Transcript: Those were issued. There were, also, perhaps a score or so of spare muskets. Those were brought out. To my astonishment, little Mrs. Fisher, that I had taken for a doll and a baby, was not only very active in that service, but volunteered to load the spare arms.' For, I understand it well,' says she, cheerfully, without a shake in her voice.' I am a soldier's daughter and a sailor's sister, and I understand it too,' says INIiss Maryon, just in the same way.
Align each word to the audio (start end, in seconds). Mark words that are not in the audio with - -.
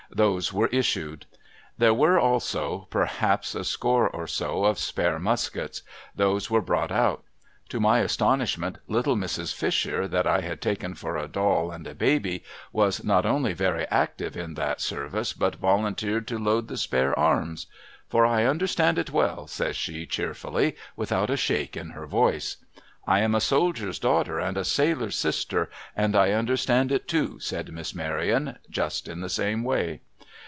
Those 0.13 0.51
were 0.51 0.67
issued. 0.73 1.25
There 1.77 1.93
were, 1.93 2.19
also, 2.19 2.85
perhaps 2.89 3.55
a 3.55 3.63
score 3.63 4.09
or 4.09 4.27
so 4.27 4.65
of 4.65 4.77
spare 4.77 5.19
muskets. 5.19 5.83
Those 6.13 6.51
were 6.51 6.59
brought 6.61 6.91
out. 6.91 7.23
To 7.69 7.79
my 7.79 7.99
astonishment, 7.99 8.79
little 8.89 9.15
Mrs. 9.15 9.53
Fisher, 9.55 10.09
that 10.09 10.27
I 10.27 10.41
had 10.41 10.59
taken 10.59 10.95
for 10.95 11.15
a 11.15 11.29
doll 11.29 11.71
and 11.71 11.87
a 11.87 11.95
baby, 11.95 12.43
was 12.73 13.05
not 13.05 13.25
only 13.25 13.53
very 13.53 13.85
active 13.87 14.35
in 14.35 14.55
that 14.55 14.81
service, 14.81 15.31
but 15.31 15.55
volunteered 15.55 16.27
to 16.27 16.37
load 16.37 16.67
the 16.67 16.75
spare 16.75 17.17
arms.' 17.17 17.67
For, 18.09 18.25
I 18.25 18.43
understand 18.43 18.97
it 18.99 19.11
well,' 19.11 19.47
says 19.47 19.77
she, 19.77 20.05
cheerfully, 20.05 20.75
without 20.97 21.29
a 21.29 21.37
shake 21.37 21.77
in 21.77 21.91
her 21.91 22.05
voice.' 22.05 22.57
I 23.11 23.21
am 23.21 23.33
a 23.33 23.41
soldier's 23.41 23.97
daughter 23.97 24.37
and 24.39 24.55
a 24.57 24.63
sailor's 24.63 25.15
sister, 25.17 25.71
and 25.95 26.15
I 26.15 26.33
understand 26.33 26.91
it 26.91 27.07
too,' 27.07 27.39
says 27.39 27.65
INIiss 27.65 27.95
Maryon, 27.95 28.59
just 28.69 29.07
in 29.07 29.21
the 29.21 29.29
same 29.29 29.63
way. 29.63 30.01